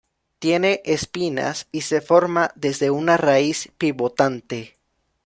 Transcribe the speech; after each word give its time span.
Tiene 0.39 0.81
espinas 0.83 1.67
y 1.71 1.81
se 1.81 2.01
forma 2.01 2.51
desde 2.55 2.89
una 2.89 3.17
raíz 3.17 3.69
pivotante. 3.77 4.75